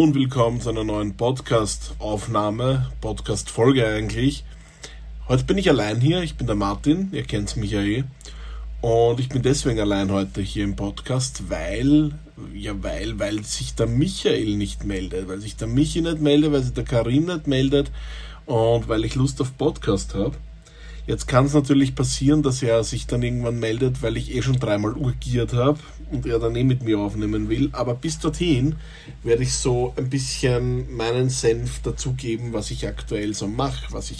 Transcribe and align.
Und 0.00 0.14
willkommen 0.14 0.62
zu 0.62 0.70
einer 0.70 0.82
neuen 0.82 1.14
Podcast-Aufnahme, 1.14 2.90
Podcast-Folge 3.02 3.86
eigentlich. 3.86 4.44
Heute 5.28 5.44
bin 5.44 5.58
ich 5.58 5.68
allein 5.68 6.00
hier, 6.00 6.22
ich 6.22 6.38
bin 6.38 6.46
der 6.46 6.56
Martin, 6.56 7.10
ihr 7.12 7.22
kennt 7.22 7.54
mich 7.58 7.72
ja 7.72 7.82
eh. 7.82 8.04
Und 8.80 9.20
ich 9.20 9.28
bin 9.28 9.42
deswegen 9.42 9.78
allein 9.78 10.10
heute 10.10 10.40
hier 10.40 10.64
im 10.64 10.74
Podcast, 10.74 11.50
weil, 11.50 12.12
ja, 12.54 12.82
weil, 12.82 13.18
weil 13.18 13.44
sich 13.44 13.74
der 13.74 13.88
Michael 13.88 14.56
nicht 14.56 14.84
meldet, 14.84 15.28
weil 15.28 15.38
sich 15.40 15.56
der 15.56 15.68
Michi 15.68 16.00
nicht 16.00 16.22
meldet, 16.22 16.50
weil 16.50 16.62
sich 16.62 16.72
der 16.72 16.84
Karim 16.84 17.26
nicht 17.26 17.46
meldet 17.46 17.90
und 18.46 18.88
weil 18.88 19.04
ich 19.04 19.16
Lust 19.16 19.38
auf 19.42 19.58
Podcast 19.58 20.14
habe. 20.14 20.34
Jetzt 21.10 21.26
kann 21.26 21.46
es 21.46 21.54
natürlich 21.54 21.96
passieren, 21.96 22.44
dass 22.44 22.62
er 22.62 22.84
sich 22.84 23.08
dann 23.08 23.24
irgendwann 23.24 23.58
meldet, 23.58 24.00
weil 24.00 24.16
ich 24.16 24.32
eh 24.32 24.42
schon 24.42 24.60
dreimal 24.60 24.92
urgiert 24.92 25.52
habe 25.54 25.80
und 26.12 26.24
er 26.24 26.38
dann 26.38 26.54
eh 26.54 26.62
mit 26.62 26.84
mir 26.84 27.00
aufnehmen 27.00 27.48
will. 27.48 27.68
Aber 27.72 27.94
bis 27.94 28.20
dorthin 28.20 28.76
werde 29.24 29.42
ich 29.42 29.54
so 29.54 29.92
ein 29.96 30.08
bisschen 30.08 30.94
meinen 30.94 31.28
Senf 31.28 31.82
dazugeben, 31.82 32.52
was 32.52 32.70
ich 32.70 32.86
aktuell 32.86 33.34
so 33.34 33.48
mache, 33.48 33.92
was, 33.92 34.14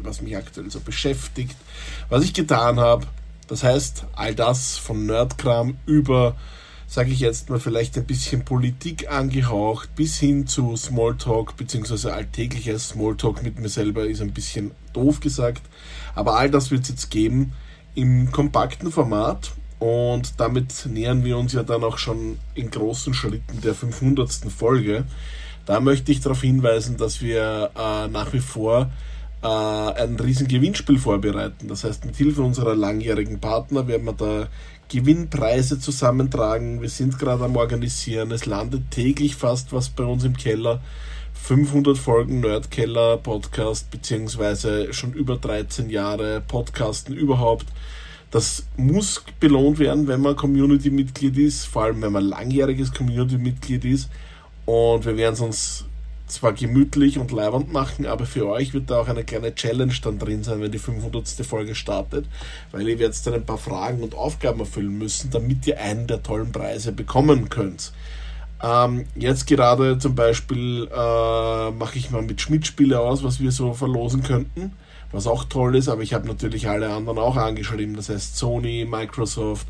was 0.00 0.20
mich 0.20 0.36
aktuell 0.36 0.68
so 0.68 0.80
beschäftigt, 0.80 1.54
was 2.08 2.24
ich 2.24 2.34
getan 2.34 2.80
habe. 2.80 3.06
Das 3.46 3.62
heißt, 3.62 4.06
all 4.12 4.34
das 4.34 4.78
von 4.78 5.06
Nerdkram 5.06 5.76
über, 5.86 6.34
sage 6.92 7.10
ich 7.10 7.20
jetzt 7.20 7.48
mal, 7.48 7.58
vielleicht 7.58 7.96
ein 7.96 8.04
bisschen 8.04 8.44
Politik 8.44 9.10
angehaucht, 9.10 9.94
bis 9.94 10.18
hin 10.18 10.46
zu 10.46 10.76
Smalltalk, 10.76 11.56
beziehungsweise 11.56 12.12
alltäglicher 12.12 12.78
Smalltalk 12.78 13.42
mit 13.42 13.58
mir 13.58 13.70
selber 13.70 14.04
ist 14.04 14.20
ein 14.20 14.34
bisschen 14.34 14.72
doof 14.92 15.20
gesagt. 15.20 15.62
Aber 16.14 16.36
all 16.36 16.50
das 16.50 16.70
wird 16.70 16.82
es 16.82 16.90
jetzt 16.90 17.10
geben 17.10 17.54
im 17.94 18.30
kompakten 18.30 18.92
Format 18.92 19.52
und 19.78 20.38
damit 20.38 20.84
nähern 20.84 21.24
wir 21.24 21.38
uns 21.38 21.54
ja 21.54 21.62
dann 21.62 21.82
auch 21.82 21.96
schon 21.96 22.38
in 22.54 22.70
großen 22.70 23.14
Schritten 23.14 23.62
der 23.62 23.74
500. 23.74 24.30
Folge. 24.54 25.04
Da 25.64 25.80
möchte 25.80 26.12
ich 26.12 26.20
darauf 26.20 26.42
hinweisen, 26.42 26.98
dass 26.98 27.22
wir 27.22 27.70
äh, 27.74 28.08
nach 28.08 28.34
wie 28.34 28.40
vor 28.40 28.90
äh, 29.42 29.46
ein 29.46 30.16
riesen 30.20 30.48
Gewinnspiel 30.48 30.98
vorbereiten. 30.98 31.68
Das 31.68 31.84
heißt, 31.84 32.04
mit 32.04 32.16
Hilfe 32.16 32.42
unserer 32.42 32.74
langjährigen 32.74 33.40
Partner 33.40 33.86
werden 33.88 34.06
wir 34.06 34.12
da 34.12 34.48
Gewinnpreise 34.88 35.78
zusammentragen. 35.78 36.82
Wir 36.82 36.90
sind 36.90 37.18
gerade 37.18 37.44
am 37.44 37.56
Organisieren. 37.56 38.30
Es 38.30 38.46
landet 38.46 38.90
täglich 38.90 39.36
fast 39.36 39.72
was 39.72 39.88
bei 39.88 40.04
uns 40.04 40.24
im 40.24 40.36
Keller. 40.36 40.80
500 41.34 41.98
Folgen 41.98 42.40
Nerdkeller 42.40 43.16
Podcast, 43.16 43.90
beziehungsweise 43.90 44.92
schon 44.92 45.12
über 45.12 45.38
13 45.38 45.90
Jahre 45.90 46.40
Podcasten 46.40 47.14
überhaupt. 47.14 47.66
Das 48.30 48.64
muss 48.76 49.24
belohnt 49.40 49.78
werden, 49.78 50.06
wenn 50.06 50.20
man 50.20 50.36
Community-Mitglied 50.36 51.36
ist, 51.36 51.66
vor 51.66 51.84
allem 51.84 52.00
wenn 52.00 52.12
man 52.12 52.24
langjähriges 52.24 52.92
Community-Mitglied 52.94 53.84
ist. 53.84 54.08
Und 54.66 55.04
wir 55.04 55.16
werden 55.16 55.34
es 55.34 55.40
uns 55.40 55.84
zwar 56.32 56.52
gemütlich 56.52 57.18
und 57.18 57.30
leibend 57.32 57.72
machen, 57.72 58.06
aber 58.06 58.26
für 58.26 58.48
euch 58.48 58.74
wird 58.74 58.90
da 58.90 59.00
auch 59.00 59.08
eine 59.08 59.24
kleine 59.24 59.54
Challenge 59.54 59.94
dann 60.02 60.18
drin 60.18 60.42
sein, 60.42 60.60
wenn 60.60 60.72
die 60.72 60.78
500. 60.78 61.28
Folge 61.46 61.74
startet, 61.74 62.26
weil 62.70 62.88
ihr 62.88 62.98
werdet 62.98 63.26
dann 63.26 63.34
ein 63.34 63.46
paar 63.46 63.58
Fragen 63.58 64.02
und 64.02 64.14
Aufgaben 64.14 64.60
erfüllen 64.60 64.98
müssen, 64.98 65.30
damit 65.30 65.66
ihr 65.66 65.80
einen 65.80 66.06
der 66.06 66.22
tollen 66.22 66.52
Preise 66.52 66.92
bekommen 66.92 67.48
könnt. 67.48 67.92
Ähm, 68.62 69.06
jetzt 69.16 69.46
gerade 69.46 69.98
zum 69.98 70.14
Beispiel 70.14 70.88
äh, 70.92 71.70
mache 71.72 71.98
ich 71.98 72.10
mal 72.10 72.22
mit 72.22 72.40
Schmidt-Spiele 72.40 73.00
aus, 73.00 73.24
was 73.24 73.40
wir 73.40 73.50
so 73.50 73.74
verlosen 73.74 74.22
könnten, 74.22 74.72
was 75.10 75.26
auch 75.26 75.44
toll 75.44 75.74
ist, 75.74 75.88
aber 75.88 76.02
ich 76.02 76.14
habe 76.14 76.28
natürlich 76.28 76.68
alle 76.68 76.88
anderen 76.92 77.18
auch 77.18 77.36
angeschrieben, 77.36 77.96
das 77.96 78.08
heißt 78.08 78.36
Sony, 78.36 78.86
Microsoft, 78.88 79.66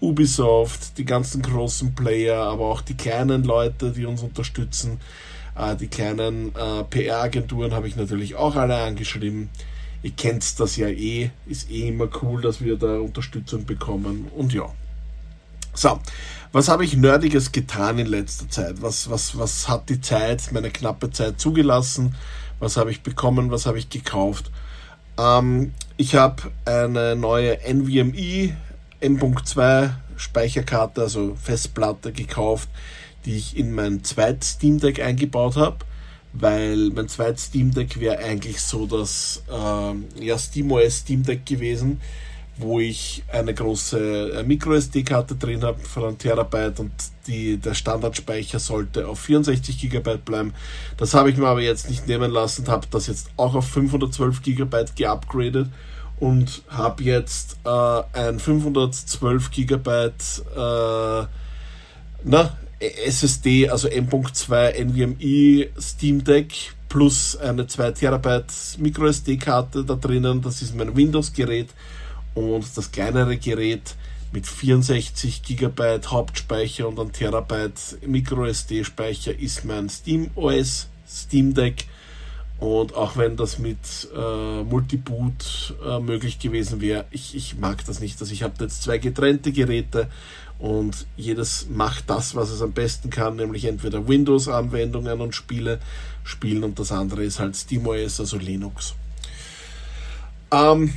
Ubisoft, 0.00 0.98
die 0.98 1.04
ganzen 1.04 1.42
großen 1.42 1.94
Player, 1.94 2.38
aber 2.38 2.66
auch 2.66 2.82
die 2.82 2.96
kleinen 2.96 3.44
Leute, 3.44 3.92
die 3.92 4.04
uns 4.04 4.22
unterstützen, 4.22 5.00
äh, 5.56 5.74
die 5.76 5.88
kleinen 5.88 6.54
äh, 6.54 6.84
PR-Agenturen 6.84 7.72
habe 7.72 7.88
ich 7.88 7.96
natürlich 7.96 8.34
auch 8.34 8.56
alle 8.56 8.76
angeschrieben. 8.76 9.48
Ihr 10.02 10.10
kennt 10.12 10.60
das 10.60 10.76
ja 10.76 10.88
eh, 10.88 11.30
ist 11.46 11.70
eh 11.70 11.88
immer 11.88 12.08
cool, 12.22 12.42
dass 12.42 12.60
wir 12.60 12.76
da 12.76 12.98
Unterstützung 12.98 13.64
bekommen 13.64 14.28
und 14.36 14.52
ja. 14.52 14.68
So, 15.72 15.98
was 16.52 16.68
habe 16.68 16.84
ich 16.84 16.96
Nerdiges 16.96 17.52
getan 17.52 17.98
in 17.98 18.06
letzter 18.06 18.48
Zeit? 18.48 18.80
Was, 18.80 19.10
was, 19.10 19.38
was 19.38 19.68
hat 19.68 19.88
die 19.88 20.00
Zeit, 20.00 20.52
meine 20.52 20.70
knappe 20.70 21.10
Zeit 21.10 21.40
zugelassen? 21.40 22.14
Was 22.60 22.76
habe 22.76 22.90
ich 22.90 23.02
bekommen? 23.02 23.50
Was 23.50 23.66
habe 23.66 23.78
ich 23.78 23.90
gekauft? 23.90 24.50
Ähm, 25.18 25.72
ich 25.96 26.14
habe 26.14 26.50
eine 26.64 27.16
neue 27.16 27.58
NVMe 27.60 28.56
M.2 29.06 29.90
Speicherkarte, 30.16 31.02
also 31.02 31.36
Festplatte 31.40 32.12
gekauft, 32.12 32.68
die 33.24 33.36
ich 33.36 33.56
in 33.56 33.72
mein 33.72 34.02
zweites 34.04 34.50
Steam 34.52 34.78
Deck 34.78 35.00
eingebaut 35.00 35.56
habe, 35.56 35.78
weil 36.32 36.90
mein 36.90 37.08
zweites 37.08 37.46
Steam 37.46 37.72
Deck 37.72 38.00
wäre 38.00 38.18
eigentlich 38.18 38.60
so 38.60 38.86
das 38.86 39.42
äh, 39.50 40.24
ja, 40.24 40.38
SteamOS 40.38 40.98
Steam 40.98 41.22
Deck 41.22 41.44
gewesen 41.44 42.00
wo 42.58 42.80
ich 42.80 43.22
eine 43.30 43.52
große 43.52 44.32
äh, 44.32 44.42
MicroSD-Karte 44.42 45.34
drin 45.34 45.62
habe 45.62 45.78
von 45.80 46.04
einem 46.04 46.18
Terabyte 46.18 46.80
und 46.80 46.92
die, 47.26 47.58
der 47.58 47.74
Standardspeicher 47.74 48.58
sollte 48.58 49.08
auf 49.08 49.20
64 49.20 49.78
GB 49.78 50.18
bleiben. 50.24 50.54
Das 50.96 51.12
habe 51.12 51.30
ich 51.30 51.36
mir 51.36 51.48
aber 51.48 51.60
jetzt 51.60 51.90
nicht 51.90 52.06
nehmen 52.08 52.30
lassen 52.30 52.62
und 52.62 52.68
habe 52.68 52.86
das 52.90 53.08
jetzt 53.08 53.28
auch 53.36 53.54
auf 53.54 53.68
512 53.68 54.42
GB 54.42 54.84
geupgradet 54.96 55.68
und 56.18 56.62
habe 56.68 57.02
jetzt 57.02 57.58
äh, 57.64 58.02
ein 58.12 58.38
512 58.38 59.50
GB 59.50 59.90
äh, 59.90 61.26
na, 62.24 62.56
SSD, 62.78 63.68
also 63.68 63.88
M.2 63.88 64.84
NVMe 64.84 65.68
Steam 65.80 66.24
Deck 66.24 66.74
plus 66.88 67.36
eine 67.36 67.66
2 67.66 67.92
Terabyte 67.92 68.52
MicroSD-Karte 68.78 69.84
da 69.84 69.94
drinnen. 69.94 70.42
Das 70.42 70.62
ist 70.62 70.74
mein 70.74 70.94
Windows-Gerät 70.96 71.68
und 72.34 72.64
das 72.76 72.92
kleinere 72.92 73.36
Gerät 73.36 73.94
mit 74.32 74.46
64 74.46 75.42
GB 75.42 76.00
Hauptspeicher 76.06 76.88
und 76.88 76.98
1 76.98 77.12
Terabyte 77.12 77.98
MicroSD-Speicher 78.06 79.38
ist 79.38 79.64
mein 79.64 79.88
SteamOS 79.88 80.88
Steam 81.08 81.54
Deck. 81.54 81.86
Und 82.58 82.94
auch 82.94 83.16
wenn 83.16 83.36
das 83.36 83.58
mit 83.58 84.08
äh, 84.16 84.62
Multiboot 84.62 85.74
äh, 85.86 86.00
möglich 86.00 86.38
gewesen 86.38 86.80
wäre, 86.80 87.04
ich, 87.10 87.34
ich 87.34 87.58
mag 87.58 87.84
das 87.84 88.00
nicht. 88.00 88.18
Also 88.20 88.32
ich 88.32 88.42
habe 88.42 88.54
jetzt 88.60 88.82
zwei 88.82 88.96
getrennte 88.96 89.52
Geräte 89.52 90.08
und 90.58 91.06
jedes 91.16 91.68
macht 91.68 92.08
das, 92.08 92.34
was 92.34 92.50
es 92.50 92.62
am 92.62 92.72
besten 92.72 93.10
kann, 93.10 93.36
nämlich 93.36 93.66
entweder 93.66 94.08
Windows-Anwendungen 94.08 95.20
und 95.20 95.34
Spiele 95.34 95.80
spielen 96.24 96.64
und 96.64 96.78
das 96.78 96.92
andere 96.92 97.24
ist 97.24 97.38
halt 97.38 97.56
SteamOS, 97.56 98.20
also 98.20 98.38
Linux. 98.38 98.94
Ähm, 100.50 100.94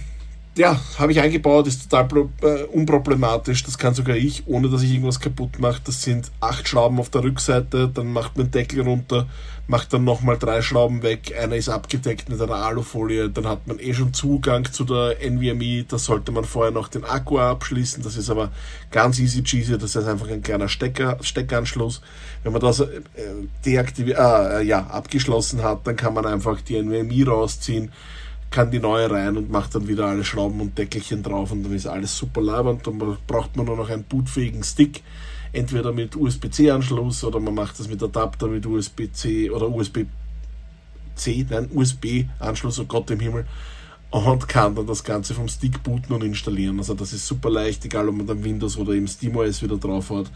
ja, 0.59 0.77
habe 0.97 1.13
ich 1.13 1.21
eingebaut, 1.21 1.67
ist 1.67 1.89
total 1.89 2.27
äh, 2.41 2.63
unproblematisch. 2.63 3.63
Das 3.63 3.77
kann 3.77 3.93
sogar 3.93 4.17
ich, 4.17 4.45
ohne 4.45 4.67
dass 4.69 4.83
ich 4.83 4.91
irgendwas 4.91 5.21
kaputt 5.21 5.57
mache. 5.57 5.79
Das 5.85 6.01
sind 6.01 6.31
acht 6.41 6.67
Schrauben 6.67 6.99
auf 6.99 7.09
der 7.09 7.23
Rückseite, 7.23 7.87
dann 7.87 8.11
macht 8.11 8.35
man 8.35 8.47
den 8.47 8.51
Deckel 8.51 8.81
runter, 8.81 9.25
macht 9.67 9.93
dann 9.93 10.03
nochmal 10.03 10.37
drei 10.37 10.61
Schrauben 10.61 11.01
weg. 11.01 11.33
Einer 11.41 11.55
ist 11.55 11.69
abgedeckt 11.69 12.27
mit 12.27 12.41
einer 12.41 12.55
Alufolie, 12.55 13.29
dann 13.29 13.47
hat 13.47 13.67
man 13.67 13.79
eh 13.79 13.93
schon 13.93 14.13
Zugang 14.13 14.65
zu 14.69 14.83
der 14.83 15.15
NVMe. 15.21 15.85
Da 15.87 15.97
sollte 15.97 16.33
man 16.33 16.43
vorher 16.43 16.73
noch 16.73 16.89
den 16.89 17.05
Akku 17.05 17.39
abschließen. 17.39 18.03
Das 18.03 18.17
ist 18.17 18.29
aber 18.29 18.51
ganz 18.91 19.17
easy 19.17 19.41
cheesy. 19.41 19.77
Das 19.77 19.95
ist 19.95 20.07
einfach 20.07 20.27
ein 20.27 20.43
kleiner 20.43 20.67
Stecker, 20.67 21.19
Steckanschluss. 21.21 22.01
Wenn 22.43 22.51
man 22.51 22.61
das 22.61 22.81
äh, 22.81 23.01
deaktiviert, 23.65 24.19
äh, 24.19 24.61
ja, 24.63 24.87
abgeschlossen 24.87 25.63
hat, 25.63 25.87
dann 25.87 25.95
kann 25.95 26.13
man 26.13 26.25
einfach 26.25 26.59
die 26.59 26.75
NVMe 26.75 27.25
rausziehen 27.25 27.93
kann 28.51 28.71
die 28.71 28.79
neue 28.79 29.09
rein 29.11 29.37
und 29.37 29.51
macht 29.51 29.75
dann 29.75 29.87
wieder 29.87 30.07
alle 30.07 30.23
Schrauben 30.23 30.59
und 30.59 30.77
Deckelchen 30.77 31.21
drauf 31.21 31.51
und 31.51 31.63
dann 31.63 31.73
ist 31.73 31.85
alles 31.85 32.17
super 32.17 32.41
leibend. 32.41 32.85
Dann 32.87 32.97
braucht 33.27 33.55
man 33.55 33.65
nur 33.65 33.77
noch 33.77 33.89
einen 33.89 34.03
bootfähigen 34.03 34.63
Stick, 34.63 35.03
entweder 35.53 35.93
mit 35.93 36.15
USB-C-Anschluss 36.15 37.23
oder 37.23 37.39
man 37.39 37.53
macht 37.53 37.79
das 37.79 37.87
mit 37.87 38.01
Adapter 38.01 38.47
mit 38.47 38.65
USB-C 38.65 39.51
oder 39.51 39.69
USB-C, 39.69 41.45
nein, 41.49 41.69
USB-Anschluss, 41.73 42.79
oh 42.79 42.85
Gott 42.85 43.11
im 43.11 43.19
Himmel, 43.19 43.45
und 44.09 44.47
kann 44.47 44.73
dann 44.73 44.87
das 44.87 45.03
Ganze 45.03 45.35
vom 45.35 45.47
Stick 45.47 45.83
booten 45.83 46.13
und 46.13 46.23
installieren. 46.23 46.79
Also 46.79 46.95
das 46.95 47.13
ist 47.13 47.27
super 47.27 47.51
leicht, 47.51 47.85
egal 47.85 48.09
ob 48.09 48.15
man 48.15 48.25
dann 48.25 48.43
Windows 48.43 48.77
oder 48.77 48.93
eben 48.93 49.07
SteamOS 49.07 49.61
wieder 49.61 49.77
drauf 49.77 50.09
hat. 50.09 50.31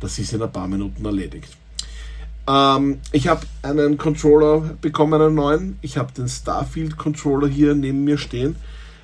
Das 0.00 0.18
ist 0.18 0.32
in 0.32 0.40
ein 0.40 0.50
paar 0.52 0.68
Minuten 0.68 1.04
erledigt. 1.04 1.56
Ähm, 2.48 3.00
ich 3.12 3.28
habe 3.28 3.42
einen 3.62 3.98
Controller 3.98 4.60
bekommen, 4.80 5.20
einen 5.20 5.34
neuen. 5.34 5.78
Ich 5.82 5.98
habe 5.98 6.12
den 6.12 6.28
Starfield 6.28 6.96
Controller 6.96 7.46
hier 7.46 7.74
neben 7.74 8.04
mir 8.04 8.16
stehen. 8.16 8.56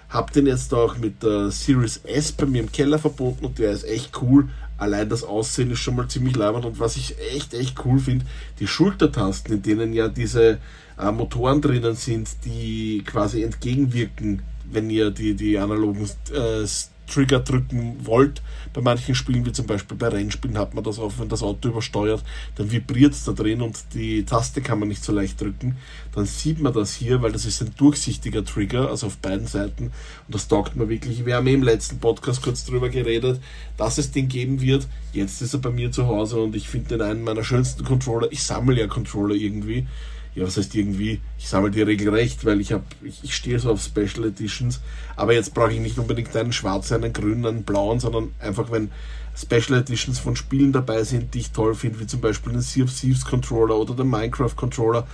Habe 0.08 0.32
den 0.32 0.46
jetzt 0.46 0.72
auch 0.72 0.96
mit 0.96 1.22
der 1.22 1.50
Series 1.50 1.98
S 2.04 2.32
bei 2.32 2.46
mir 2.46 2.62
im 2.62 2.72
Keller 2.72 2.98
verbunden 2.98 3.44
und 3.44 3.58
der 3.58 3.72
ist 3.72 3.84
echt 3.84 4.22
cool. 4.22 4.48
Allein 4.78 5.08
das 5.08 5.24
Aussehen 5.24 5.70
ist 5.70 5.80
schon 5.80 5.96
mal 5.96 6.08
ziemlich 6.08 6.36
leibend 6.36 6.64
und 6.64 6.80
was 6.80 6.96
ich 6.96 7.16
echt, 7.32 7.54
echt 7.54 7.84
cool 7.84 7.98
finde, 7.98 8.24
die 8.58 8.66
Schultertasten, 8.66 9.54
in 9.54 9.62
denen 9.62 9.92
ja 9.92 10.08
diese 10.08 10.58
äh, 10.98 11.12
Motoren 11.12 11.60
drinnen 11.60 11.94
sind, 11.94 12.28
die 12.44 13.02
quasi 13.04 13.42
entgegenwirken, 13.42 14.42
wenn 14.70 14.90
ihr 14.90 15.10
die, 15.10 15.34
die 15.34 15.58
analogen 15.58 16.08
äh, 16.32 16.66
Trigger 17.06 17.40
drücken 17.40 17.96
wollt. 18.04 18.42
Bei 18.72 18.80
manchen 18.80 19.14
Spielen, 19.14 19.46
wie 19.46 19.52
zum 19.52 19.66
Beispiel 19.66 19.96
bei 19.96 20.08
Rennspielen, 20.08 20.58
hat 20.58 20.74
man 20.74 20.84
das 20.84 20.98
auch, 20.98 21.12
wenn 21.18 21.28
das 21.28 21.42
Auto 21.42 21.68
übersteuert, 21.68 22.24
dann 22.56 22.70
vibriert 22.70 23.12
es 23.12 23.24
da 23.24 23.32
drin 23.32 23.62
und 23.62 23.78
die 23.94 24.24
Taste 24.24 24.60
kann 24.62 24.78
man 24.78 24.88
nicht 24.88 25.04
so 25.04 25.12
leicht 25.12 25.40
drücken. 25.40 25.76
Dann 26.14 26.26
sieht 26.26 26.60
man 26.60 26.72
das 26.72 26.94
hier, 26.94 27.22
weil 27.22 27.32
das 27.32 27.44
ist 27.44 27.62
ein 27.62 27.74
durchsichtiger 27.76 28.44
Trigger, 28.44 28.90
also 28.90 29.06
auf 29.06 29.18
beiden 29.18 29.46
Seiten. 29.46 29.84
Und 30.26 30.34
das 30.34 30.48
taugt 30.48 30.76
mir 30.76 30.88
wirklich. 30.88 31.24
Wir 31.24 31.36
haben 31.36 31.46
im 31.46 31.62
letzten 31.62 31.98
Podcast 31.98 32.42
kurz 32.42 32.64
drüber 32.64 32.88
geredet, 32.88 33.40
dass 33.76 33.98
es 33.98 34.10
den 34.10 34.28
geben 34.28 34.60
wird. 34.60 34.86
Jetzt 35.12 35.42
ist 35.42 35.54
er 35.54 35.60
bei 35.60 35.70
mir 35.70 35.92
zu 35.92 36.06
Hause 36.06 36.40
und 36.40 36.56
ich 36.56 36.68
finde 36.68 36.88
den 36.88 37.02
einen 37.02 37.22
meiner 37.22 37.44
schönsten 37.44 37.84
Controller. 37.84 38.28
Ich 38.30 38.42
sammle 38.42 38.78
ja 38.78 38.86
Controller 38.86 39.34
irgendwie 39.34 39.86
ja, 40.34 40.44
was 40.44 40.56
heißt 40.56 40.74
irgendwie, 40.74 41.20
ich 41.38 41.48
sammle 41.48 41.70
die 41.70 41.82
regelrecht, 41.82 42.44
weil 42.44 42.60
ich 42.60 42.72
habe, 42.72 42.84
ich, 43.02 43.22
ich 43.22 43.34
stehe 43.34 43.58
so 43.58 43.70
auf 43.70 43.82
Special 43.82 44.26
Editions, 44.26 44.80
aber 45.14 45.32
jetzt 45.32 45.54
brauche 45.54 45.72
ich 45.72 45.80
nicht 45.80 45.98
unbedingt 45.98 46.34
einen 46.36 46.52
schwarzen, 46.52 46.96
einen 46.96 47.12
grünen, 47.12 47.46
einen 47.46 47.62
blauen, 47.62 48.00
sondern 48.00 48.32
einfach, 48.40 48.70
wenn 48.70 48.90
Special 49.36 49.78
Editions 49.78 50.18
von 50.18 50.34
Spielen 50.34 50.72
dabei 50.72 51.04
sind, 51.04 51.34
die 51.34 51.40
ich 51.40 51.52
toll 51.52 51.74
finde, 51.74 52.00
wie 52.00 52.06
zum 52.06 52.20
Beispiel 52.20 52.52
den 52.52 52.62
Sea 52.62 52.84
of 52.84 52.92
Thieves 52.92 53.24
Controller 53.24 53.76
oder 53.76 53.94
den 53.94 54.08
Minecraft 54.08 54.54
Controller, 54.56 55.06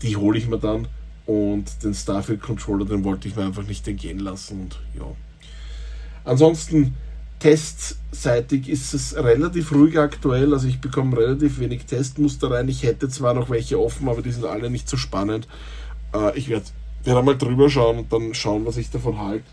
die 0.00 0.16
hole 0.16 0.38
ich 0.38 0.48
mir 0.48 0.58
dann 0.58 0.88
und 1.26 1.82
den 1.82 1.94
Starfield 1.94 2.40
Controller, 2.42 2.84
den 2.84 3.04
wollte 3.04 3.28
ich 3.28 3.36
mir 3.36 3.44
einfach 3.44 3.66
nicht 3.66 3.86
entgehen 3.86 4.18
lassen 4.18 4.62
und 4.62 4.80
ja. 4.98 5.06
Ansonsten 6.24 6.94
testseitig 7.42 8.68
ist 8.68 8.94
es 8.94 9.16
relativ 9.16 9.72
ruhig 9.72 9.98
aktuell. 9.98 10.54
Also 10.54 10.68
ich 10.68 10.80
bekomme 10.80 11.16
relativ 11.16 11.58
wenig 11.58 11.86
Testmuster 11.86 12.52
rein. 12.52 12.68
Ich 12.68 12.84
hätte 12.84 13.08
zwar 13.08 13.34
noch 13.34 13.50
welche 13.50 13.80
offen, 13.80 14.08
aber 14.08 14.22
die 14.22 14.30
sind 14.30 14.44
alle 14.44 14.70
nicht 14.70 14.88
so 14.88 14.96
spannend. 14.96 15.48
Äh, 16.14 16.38
ich 16.38 16.48
werde 16.48 16.66
werd 17.04 17.18
einmal 17.18 17.36
drüber 17.36 17.68
schauen 17.68 17.98
und 17.98 18.12
dann 18.12 18.32
schauen, 18.32 18.64
was 18.64 18.76
ich 18.76 18.90
davon 18.90 19.18
halte. 19.18 19.44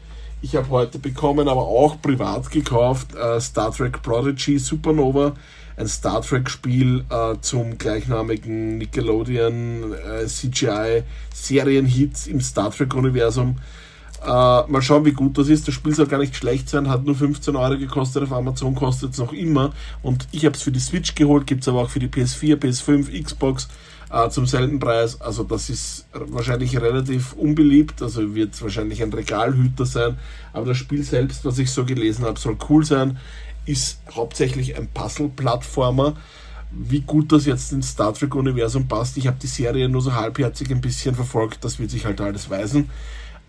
Ich 0.42 0.56
habe 0.56 0.70
heute 0.70 1.00
bekommen, 1.00 1.48
aber 1.48 1.64
auch 1.64 2.00
privat 2.00 2.52
gekauft, 2.52 3.16
äh, 3.16 3.42
Star 3.42 3.72
Trek 3.72 4.04
Prodigy 4.04 4.60
Supernova, 4.60 5.34
ein 5.76 5.88
Star 5.88 6.22
Trek 6.22 6.48
Spiel 6.48 7.04
äh, 7.10 7.36
zum 7.42 7.80
gleichnamigen 7.80 8.78
Nickelodeon 8.78 9.94
äh, 9.94 10.28
CGI 10.28 11.04
Serienhit 11.34 12.28
im 12.28 12.40
Star 12.40 12.70
Trek 12.70 12.94
Universum. 12.94 13.58
Äh, 14.22 14.28
mal 14.28 14.82
schauen, 14.82 15.06
wie 15.06 15.14
gut 15.14 15.38
das 15.38 15.48
ist. 15.48 15.68
Das 15.68 15.76
Spiel 15.76 15.96
soll 15.96 16.08
gar 16.08 16.20
nicht 16.20 16.36
schlecht 16.36 16.70
sein, 16.70 16.90
hat 16.90 17.06
nur 17.06 17.16
15 17.16 17.56
Euro 17.56 17.78
gekostet, 17.78 18.24
auf 18.24 18.34
Amazon 18.34 18.76
kostet 18.76 19.14
es 19.14 19.18
noch 19.18 19.32
immer. 19.32 19.72
Und 20.02 20.28
ich 20.32 20.46
habe 20.46 20.56
es 20.56 20.62
für 20.62 20.72
die 20.72 20.80
Switch 20.80 21.16
geholt, 21.16 21.48
gibt 21.48 21.62
es 21.62 21.68
aber 21.68 21.82
auch 21.82 21.90
für 21.90 22.00
die 22.00 22.08
PS4, 22.10 22.58
PS5, 22.58 23.24
Xbox 23.24 23.70
äh, 24.12 24.30
zum 24.30 24.46
selben 24.46 24.80
Preis. 24.80 25.22
Also 25.22 25.44
das 25.44 25.70
ist 25.70 26.06
wahrscheinlich 26.14 26.80
relativ 26.80 27.34
unbeliebt, 27.34 28.02
also 28.02 28.36
wird 28.36 28.62
wahrscheinlich 28.62 29.02
ein 29.02 29.14
Regalhüter 29.14 29.86
sein. 29.86 30.18
Aber 30.52 30.66
das 30.66 30.78
Spiel 30.78 31.04
selbst, 31.04 31.46
was 31.46 31.58
ich 31.58 31.72
so 31.72 31.86
gelesen 31.86 32.26
habe, 32.26 32.40
soll 32.40 32.58
cool 32.70 32.84
sein. 32.84 33.18
Ist 33.66 34.02
hauptsächlich 34.14 34.76
ein 34.78 34.88
Puzzle-Plattformer 34.94 36.16
wie 36.72 37.02
gut 37.02 37.32
das 37.32 37.46
jetzt 37.46 37.72
ins 37.72 37.90
Star 37.90 38.14
Trek-Universum 38.14 38.88
passt. 38.88 39.18
Ich 39.18 39.26
habe 39.28 39.38
die 39.42 39.48
Serie 39.48 39.90
nur 39.90 40.02
so 40.02 40.14
halbherzig 40.14 40.70
ein 40.70 40.82
bisschen 40.82 41.16
verfolgt, 41.16 41.64
das 41.64 41.80
wird 41.80 41.90
sich 41.90 42.06
halt 42.06 42.22
alles 42.22 42.50
weisen. 42.50 42.90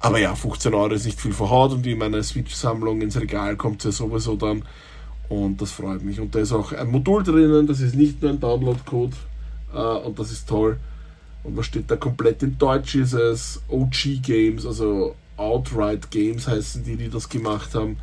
Aber 0.00 0.18
ja, 0.18 0.34
15 0.34 0.72
Euro 0.72 0.94
ist 0.94 1.04
nicht 1.04 1.20
viel 1.20 1.32
verhaut 1.32 1.72
und 1.72 1.86
in 1.86 1.98
meiner 1.98 2.22
Switch-Sammlung 2.22 3.02
ins 3.02 3.20
Regal 3.20 3.56
kommt 3.56 3.84
ja 3.84 3.92
sowieso 3.92 4.34
dann. 4.34 4.62
Und 5.28 5.60
das 5.60 5.70
freut 5.70 6.02
mich. 6.02 6.18
Und 6.18 6.34
da 6.34 6.40
ist 6.40 6.52
auch 6.52 6.72
ein 6.72 6.90
Modul 6.90 7.22
drinnen, 7.22 7.66
das 7.66 7.80
ist 7.80 7.94
nicht 7.94 8.20
nur 8.22 8.32
ein 8.32 8.40
Download-Code 8.40 9.16
äh, 9.74 9.78
und 9.78 10.18
das 10.18 10.32
ist 10.32 10.48
toll. 10.48 10.78
Und 11.44 11.56
was 11.56 11.66
steht 11.66 11.90
da 11.90 11.96
komplett 11.96 12.42
in 12.42 12.58
Deutsch 12.58 12.94
ist 12.94 13.12
es 13.12 13.62
OG 13.68 14.22
Games, 14.22 14.66
also 14.66 15.14
Outright 15.36 16.10
Games 16.10 16.48
heißen 16.48 16.84
die, 16.84 16.96
die 16.96 17.08
das 17.08 17.28
gemacht 17.28 17.74
haben. 17.74 17.98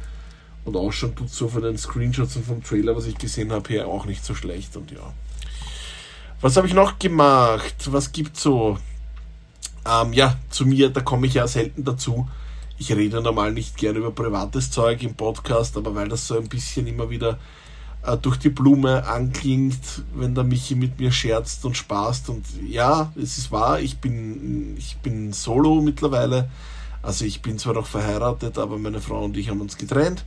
Und 0.66 0.76
auch 0.76 0.92
schon 0.92 1.16
tut 1.16 1.30
so 1.30 1.48
von 1.48 1.62
den 1.62 1.78
Screenshots 1.78 2.36
und 2.36 2.46
vom 2.46 2.64
Trailer, 2.64 2.96
was 2.96 3.06
ich 3.06 3.18
gesehen 3.18 3.52
habe, 3.52 3.70
her 3.70 3.88
auch 3.88 4.06
nicht 4.06 4.26
so 4.26 4.36
schlecht. 4.36 4.76
Und 4.76 4.92
ja. 4.92 5.14
Was 6.42 6.58
habe 6.58 6.68
ich 6.68 6.74
noch 6.74 7.00
gemacht? 7.00 7.92
Was 7.92 8.12
gibt's 8.12 8.44
so? 8.44 8.78
Ähm, 9.88 10.14
ja, 10.14 10.38
zu 10.50 10.66
mir, 10.66 10.90
da 10.90 11.02
komme 11.02 11.28
ich 11.28 11.36
ja 11.36 11.48
selten 11.48 11.84
dazu. 11.84 12.28
Ich 12.78 12.92
rede 12.92 13.22
normal 13.22 13.54
nicht 13.54 13.78
gerne 13.78 14.00
über 14.00 14.12
privates 14.12 14.70
Zeug 14.70 15.02
im 15.02 15.16
Podcast, 15.16 15.78
aber 15.78 15.96
weil 15.96 16.10
das 16.10 16.28
so 16.28 16.38
ein 16.38 16.50
bisschen 16.50 16.88
immer 16.88 17.10
wieder 17.10 17.40
äh, 18.04 18.18
durch 18.18 18.38
die 18.38 18.50
Blume 18.50 19.08
anklingt, 19.08 20.04
wenn 20.14 20.36
der 20.36 20.44
Michi 20.44 20.76
mit 20.76 21.00
mir 21.00 21.12
scherzt 21.12 21.64
und 21.66 21.78
spaßt. 21.78 22.30
Und 22.30 22.46
ja, 22.68 23.12
es 23.16 23.38
ist 23.38 23.52
wahr, 23.52 23.80
ich 23.80 24.00
bin, 24.00 24.76
ich 24.78 24.98
bin 24.98 25.34
solo 25.34 25.82
mittlerweile. 25.82 26.50
Also 27.02 27.26
ich 27.26 27.42
bin 27.42 27.58
zwar 27.58 27.74
noch 27.74 27.88
verheiratet, 27.88 28.58
aber 28.58 28.78
meine 28.78 29.00
Frau 29.00 29.24
und 29.24 29.38
ich 29.38 29.50
haben 29.50 29.62
uns 29.62 29.78
getrennt. 29.78 30.26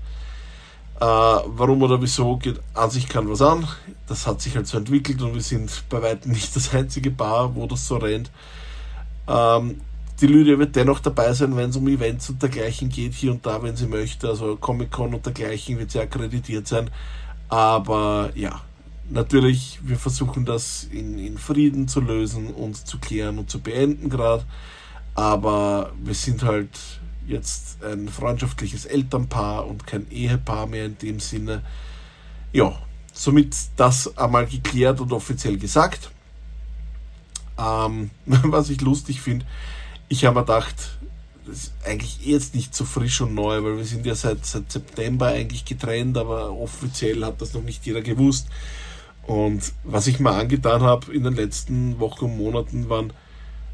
Äh, 1.01 1.05
warum 1.05 1.83
oder 1.83 2.01
wieso 2.01 2.37
geht 2.37 2.61
an 2.75 2.91
sich 2.91 3.09
kann 3.09 3.29
was 3.29 3.43
an. 3.43 3.67
Das 4.07 4.27
hat 4.27 4.41
sich 4.41 4.57
halt 4.57 4.67
so 4.67 4.79
entwickelt 4.79 5.21
und 5.23 5.35
wir 5.35 5.43
sind 5.43 5.85
bei 5.89 6.03
weitem 6.03 6.33
nicht 6.33 6.57
das 6.57 6.75
einzige 6.75 7.11
Paar, 7.11 7.55
wo 7.55 7.67
das 7.67 7.87
so 7.87 7.97
rennt. 7.97 8.31
Ähm, 9.29 9.81
die 10.21 10.27
Lydia 10.27 10.59
wird 10.59 10.77
dennoch 10.77 11.01
dabei 11.01 11.33
sein, 11.33 11.57
wenn 11.57 11.71
es 11.71 11.77
um 11.77 11.89
Events 11.89 12.29
und 12.29 12.43
dergleichen 12.43 12.91
geht, 12.91 13.15
hier 13.15 13.33
und 13.33 13.47
da, 13.47 13.63
wenn 13.63 13.77
sie 13.77 13.87
möchte. 13.87 14.29
Also 14.29 14.57
Comic-Con 14.57 15.15
und 15.15 15.25
dergleichen 15.25 15.79
wird 15.79 15.91
sie 15.91 16.01
akkreditiert 16.01 16.69
sein. 16.69 16.91
Aber 17.49 18.31
ja, 18.35 18.61
natürlich, 19.09 19.81
wir 19.83 19.97
versuchen 19.97 20.45
das 20.45 20.85
in, 20.93 21.19
in 21.19 21.39
Frieden 21.39 21.89
zu 21.89 22.01
lösen 22.01 22.49
und 22.49 22.87
zu 22.87 22.99
klären 22.99 23.39
und 23.39 23.51
zu 23.51 23.61
beenden 23.61 24.11
gerade. 24.11 24.45
Aber 25.15 25.93
wir 26.03 26.15
sind 26.15 26.43
halt 26.43 26.79
jetzt 27.27 27.83
ein 27.83 28.09
freundschaftliches 28.09 28.85
Elternpaar 28.85 29.67
und 29.67 29.87
kein 29.87 30.11
Ehepaar 30.11 30.67
mehr 30.67 30.87
in 30.87 30.99
dem 30.99 31.21
Sinne. 31.21 31.63
Ja, 32.53 32.75
somit 33.13 33.57
das 33.77 34.17
einmal 34.19 34.47
geklärt 34.47 35.01
und 35.01 35.13
offiziell 35.13 35.57
gesagt. 35.57 36.11
Ähm, 37.61 38.11
was 38.27 38.71
ich 38.71 38.81
lustig 38.81 39.21
finde, 39.21 39.47
ich 40.09 40.25
habe 40.25 40.41
mir 40.41 40.47
gedacht, 40.47 40.99
das 41.47 41.59
ist 41.59 41.73
eigentlich 41.85 42.25
jetzt 42.25 42.55
nicht 42.55 42.75
so 42.75 42.85
frisch 42.85 43.21
und 43.21 43.35
neu, 43.35 43.62
weil 43.62 43.76
wir 43.76 43.85
sind 43.85 44.07
ja 44.07 44.14
seit, 44.14 44.45
seit 44.47 44.71
September 44.71 45.29
eigentlich 45.29 45.64
getrennt, 45.64 46.17
aber 46.17 46.52
offiziell 46.52 47.25
hat 47.25 47.40
das 47.40 47.55
noch 47.55 47.62
nicht 47.62 47.85
jeder 47.87 48.02
gewusst. 48.02 48.49
Und 49.26 49.73
was 49.85 50.07
ich 50.07 50.21
mal 50.21 50.38
angetan 50.40 50.83
habe 50.83 51.12
in 51.12 51.25
den 51.25 51.35
letzten 51.35 51.99
Wochen 52.00 52.26
und 52.26 52.37
Monaten 52.37 52.88
waren 52.88 53.12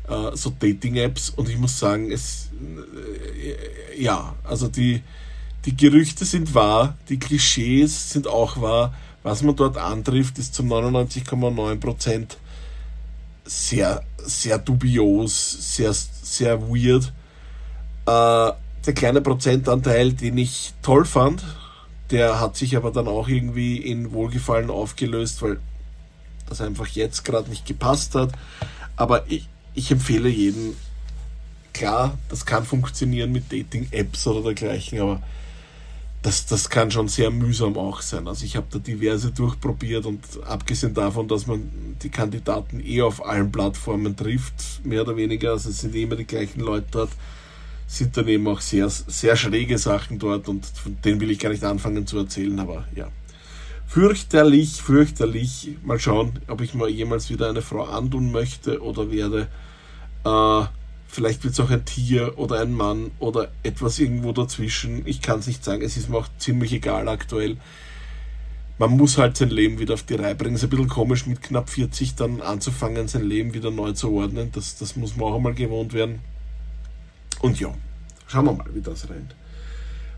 äh, 0.08 0.36
so 0.36 0.52
Dating-Apps 0.58 1.30
und 1.30 1.48
ich 1.48 1.58
muss 1.58 1.78
sagen, 1.78 2.10
es 2.10 2.50
äh, 2.60 4.02
ja, 4.02 4.34
also 4.44 4.68
die, 4.68 5.02
die 5.64 5.76
Gerüchte 5.76 6.24
sind 6.24 6.54
wahr, 6.54 6.96
die 7.08 7.18
Klischees 7.18 8.10
sind 8.10 8.26
auch 8.26 8.60
wahr. 8.60 8.94
Was 9.22 9.42
man 9.42 9.56
dort 9.56 9.76
antrifft, 9.76 10.38
ist 10.38 10.54
zu 10.54 10.62
99,9 10.62 11.76
Prozent 11.80 12.38
sehr, 13.46 14.02
sehr 14.18 14.58
dubios, 14.58 15.74
sehr, 15.76 15.92
sehr 15.92 16.60
weird. 16.62 17.12
Äh, 18.06 18.52
der 18.86 18.94
kleine 18.94 19.20
Prozentanteil, 19.20 20.12
den 20.12 20.38
ich 20.38 20.74
toll 20.82 21.04
fand, 21.04 21.42
der 22.10 22.40
hat 22.40 22.56
sich 22.56 22.76
aber 22.76 22.92
dann 22.92 23.08
auch 23.08 23.28
irgendwie 23.28 23.78
in 23.78 24.12
Wohlgefallen 24.12 24.70
aufgelöst, 24.70 25.42
weil 25.42 25.58
das 26.48 26.60
einfach 26.60 26.86
jetzt 26.88 27.24
gerade 27.24 27.50
nicht 27.50 27.66
gepasst 27.66 28.14
hat. 28.14 28.32
Aber 28.94 29.28
ich, 29.28 29.48
ich 29.74 29.90
empfehle 29.90 30.28
jedem, 30.28 30.76
klar, 31.72 32.16
das 32.28 32.46
kann 32.46 32.64
funktionieren 32.64 33.32
mit 33.32 33.52
Dating-Apps 33.52 34.26
oder 34.28 34.42
dergleichen, 34.42 35.00
aber 35.00 35.20
das, 36.26 36.44
das 36.44 36.68
kann 36.68 36.90
schon 36.90 37.06
sehr 37.06 37.30
mühsam 37.30 37.78
auch 37.78 38.00
sein. 38.00 38.26
Also 38.26 38.44
ich 38.44 38.56
habe 38.56 38.66
da 38.68 38.80
diverse 38.80 39.30
durchprobiert 39.30 40.06
und 40.06 40.24
abgesehen 40.44 40.92
davon, 40.92 41.28
dass 41.28 41.46
man 41.46 41.70
die 42.02 42.08
Kandidaten 42.08 42.80
eh 42.84 43.02
auf 43.02 43.24
allen 43.24 43.52
Plattformen 43.52 44.16
trifft, 44.16 44.84
mehr 44.84 45.02
oder 45.02 45.16
weniger, 45.16 45.52
also 45.52 45.68
es 45.68 45.82
sind 45.82 45.94
immer 45.94 46.16
die 46.16 46.26
gleichen 46.26 46.62
Leute 46.62 46.88
dort, 46.90 47.10
sind 47.86 48.16
dann 48.16 48.26
eben 48.26 48.48
auch 48.48 48.60
sehr, 48.60 48.88
sehr 48.88 49.36
schräge 49.36 49.78
Sachen 49.78 50.18
dort 50.18 50.48
und 50.48 50.66
von 50.66 50.96
denen 51.00 51.20
will 51.20 51.30
ich 51.30 51.38
gar 51.38 51.50
nicht 51.50 51.62
anfangen 51.62 52.08
zu 52.08 52.18
erzählen, 52.18 52.58
aber 52.58 52.88
ja. 52.96 53.08
Fürchterlich, 53.86 54.82
fürchterlich. 54.82 55.76
Mal 55.84 56.00
schauen, 56.00 56.40
ob 56.48 56.60
ich 56.60 56.74
mal 56.74 56.88
jemals 56.88 57.30
wieder 57.30 57.48
eine 57.48 57.62
Frau 57.62 57.84
antun 57.84 58.32
möchte 58.32 58.82
oder 58.82 59.12
werde. 59.12 59.46
Äh, 60.24 60.64
Vielleicht 61.08 61.44
wird 61.44 61.54
es 61.54 61.60
auch 61.60 61.70
ein 61.70 61.84
Tier 61.84 62.38
oder 62.38 62.60
ein 62.60 62.72
Mann 62.72 63.10
oder 63.18 63.50
etwas 63.62 63.98
irgendwo 63.98 64.32
dazwischen. 64.32 65.06
Ich 65.06 65.22
kann 65.22 65.38
es 65.38 65.46
nicht 65.46 65.64
sagen. 65.64 65.82
Es 65.82 65.96
ist 65.96 66.08
mir 66.08 66.18
auch 66.18 66.28
ziemlich 66.38 66.72
egal 66.72 67.08
aktuell. 67.08 67.56
man 68.78 68.90
muss 68.90 69.16
halt 69.16 69.36
sein 69.36 69.50
Leben 69.50 69.78
wieder 69.78 69.94
auf 69.94 70.02
die 70.02 70.14
Reihe 70.14 70.34
bringen. 70.34 70.56
Es 70.56 70.62
ist 70.62 70.66
ein 70.66 70.70
bisschen 70.70 70.88
komisch, 70.88 71.26
mit 71.26 71.40
knapp 71.40 71.70
40 71.70 72.14
dann 72.16 72.42
anzufangen, 72.42 73.08
sein 73.08 73.24
Leben 73.24 73.54
wieder 73.54 73.70
neu 73.70 73.92
zu 73.92 74.12
ordnen. 74.12 74.50
Das, 74.52 74.76
das 74.76 74.96
muss 74.96 75.16
man 75.16 75.28
auch 75.28 75.36
einmal 75.36 75.54
gewohnt 75.54 75.94
werden. 75.94 76.18
Und 77.40 77.60
ja, 77.60 77.72
schauen 78.26 78.44
wir 78.44 78.52
mal, 78.52 78.74
wie 78.74 78.82
das 78.82 79.08
rennt. 79.08 79.34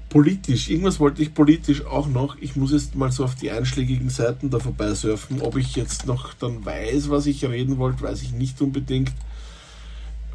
Politisch, 0.09 0.71
irgendwas 0.71 0.99
wollte 1.01 1.21
ich 1.23 1.35
politisch 1.35 1.85
auch 1.85 2.09
noch. 2.09 2.37
Ich 2.41 2.57
muss 2.57 2.73
jetzt 2.73 2.95
mal 2.95 3.13
so 3.13 3.25
auf 3.25 3.35
die 3.35 3.51
einschlägigen 3.51 4.09
Seiten 4.09 4.49
da 4.49 4.59
vorbeisurfen. 4.59 5.43
Ob 5.43 5.57
ich 5.57 5.77
jetzt 5.77 6.07
noch 6.07 6.33
dann 6.33 6.65
weiß, 6.65 7.11
was 7.11 7.27
ich 7.27 7.45
reden 7.45 7.77
wollte, 7.77 8.03
weiß 8.03 8.23
ich 8.23 8.33
nicht 8.33 8.61
unbedingt. 8.63 9.13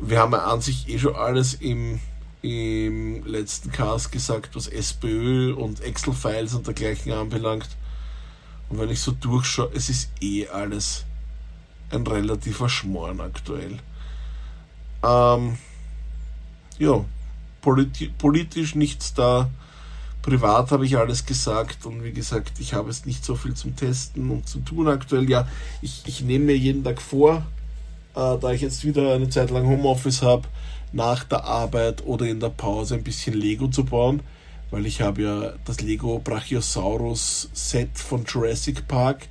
Wir 0.05 0.19
haben 0.19 0.33
ja 0.33 0.45
an 0.45 0.59
sich 0.59 0.89
eh 0.89 0.99
schon 0.99 1.15
alles 1.15 1.53
im, 1.53 1.99
im 2.41 3.25
letzten 3.25 3.71
Cast 3.71 4.11
gesagt, 4.11 4.53
was 4.53 4.67
SPÖ 4.67 5.53
und 5.53 5.79
Excel-Files 5.79 6.55
und 6.55 6.67
dergleichen 6.67 7.13
anbelangt. 7.13 7.69
Und 8.69 8.79
wenn 8.79 8.89
ich 8.89 8.99
so 8.99 9.11
durchschaue, 9.11 9.71
es 9.73 9.89
ist 9.89 10.09
eh 10.19 10.47
alles 10.49 11.05
ein 11.89 12.05
relativer 12.05 12.67
Schmoren 12.67 13.21
aktuell. 13.21 13.79
Ähm, 15.03 15.57
ja, 16.79 17.05
politi 17.61 18.09
politisch 18.17 18.75
nichts 18.75 19.13
da. 19.13 19.49
Privat 20.21 20.71
habe 20.71 20.85
ich 20.85 20.97
alles 20.97 21.25
gesagt 21.25 21.85
und 21.85 22.03
wie 22.03 22.13
gesagt, 22.13 22.59
ich 22.59 22.73
habe 22.73 22.89
es 22.89 23.05
nicht 23.05 23.23
so 23.23 23.35
viel 23.35 23.53
zum 23.53 23.75
Testen 23.75 24.29
und 24.31 24.47
zu 24.47 24.59
tun 24.59 24.87
aktuell. 24.87 25.29
Ja, 25.29 25.47
ich, 25.81 26.03
ich 26.05 26.21
nehme 26.21 26.45
mir 26.45 26.57
jeden 26.57 26.83
Tag 26.83 27.01
vor, 27.01 27.45
äh, 28.15 28.37
da 28.39 28.51
ich 28.51 28.61
jetzt 28.61 28.85
wieder 28.85 29.13
eine 29.13 29.29
Zeit 29.29 29.49
lang 29.51 29.67
Homeoffice 29.67 30.21
habe, 30.21 30.47
nach 30.91 31.23
der 31.23 31.43
Arbeit 31.43 32.05
oder 32.05 32.27
in 32.27 32.39
der 32.39 32.49
Pause 32.49 32.95
ein 32.95 33.03
bisschen 33.03 33.33
Lego 33.33 33.67
zu 33.67 33.83
bauen, 33.83 34.21
weil 34.71 34.85
ich 34.85 35.01
habe 35.01 35.23
ja 35.23 35.53
das 35.65 35.81
Lego 35.81 36.19
Brachiosaurus 36.19 37.49
Set 37.53 37.97
von 37.97 38.25
Jurassic 38.25 38.87
Park 38.87 39.27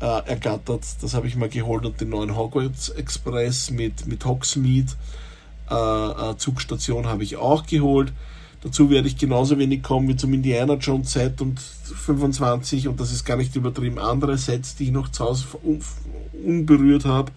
äh, 0.00 0.04
ergattert. 0.04 0.84
Das 1.00 1.14
habe 1.14 1.26
ich 1.28 1.36
mal 1.36 1.48
geholt 1.48 1.86
und 1.86 2.00
den 2.00 2.10
neuen 2.10 2.36
Hogwarts 2.36 2.88
Express 2.90 3.70
mit, 3.70 4.06
mit 4.06 4.24
Hogsmeade 4.24 4.92
äh, 5.70 5.74
äh, 5.74 6.36
Zugstation 6.36 7.06
habe 7.06 7.22
ich 7.22 7.36
auch 7.36 7.66
geholt. 7.66 8.12
Dazu 8.62 8.90
werde 8.90 9.08
ich 9.08 9.16
genauso 9.16 9.58
wenig 9.58 9.82
kommen 9.82 10.08
wie 10.08 10.16
zum 10.16 10.32
Indiana 10.32 10.74
Jones 10.74 11.12
Set 11.12 11.40
und 11.40 11.60
25 11.60 12.88
und 12.88 12.98
das 12.98 13.12
ist 13.12 13.24
gar 13.24 13.36
nicht 13.36 13.54
übertrieben 13.54 13.98
andere 13.98 14.38
Sets, 14.38 14.76
die 14.76 14.84
ich 14.84 14.90
noch 14.90 15.10
zu 15.10 15.24
Hause 15.24 15.46
un 15.62 15.80
unberührt 16.44 17.04
habe. 17.04 17.32